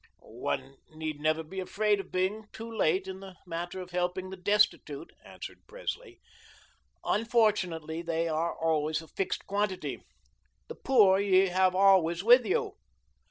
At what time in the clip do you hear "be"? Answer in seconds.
1.43-1.59